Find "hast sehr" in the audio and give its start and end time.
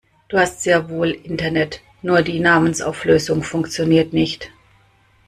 0.39-0.89